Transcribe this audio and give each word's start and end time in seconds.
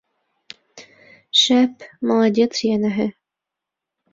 Шәп, 1.41 1.83
молодец, 2.13 2.63
йәнәһе. 2.71 3.09